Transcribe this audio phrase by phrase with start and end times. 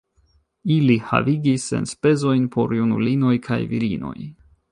[0.75, 4.17] Ili havigis enspezojn por junulinoj kaj virinoj.